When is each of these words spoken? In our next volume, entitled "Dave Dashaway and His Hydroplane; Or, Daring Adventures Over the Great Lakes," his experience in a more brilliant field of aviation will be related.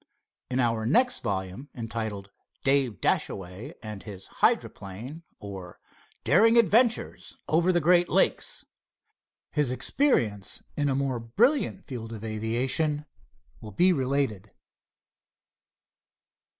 In 0.49 0.59
our 0.59 0.83
next 0.87 1.19
volume, 1.21 1.69
entitled 1.75 2.31
"Dave 2.63 2.99
Dashaway 3.01 3.75
and 3.83 4.01
His 4.01 4.25
Hydroplane; 4.41 5.21
Or, 5.37 5.79
Daring 6.23 6.57
Adventures 6.57 7.37
Over 7.47 7.71
the 7.71 7.81
Great 7.81 8.09
Lakes," 8.09 8.65
his 9.51 9.71
experience 9.71 10.63
in 10.75 10.89
a 10.89 10.95
more 10.95 11.19
brilliant 11.19 11.85
field 11.85 12.13
of 12.13 12.23
aviation 12.25 13.05
will 13.61 13.73
be 13.73 13.93
related. 13.93 14.49